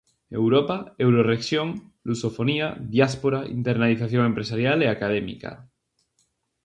[0.31, 1.73] Europa, Eurorrexión,
[2.09, 5.51] Lusofonía, Diáspora, internacionalización empresarial e académica...